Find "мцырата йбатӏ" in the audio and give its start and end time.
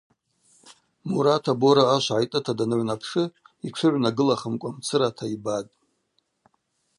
4.77-5.71